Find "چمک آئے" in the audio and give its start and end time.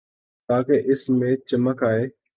1.47-2.03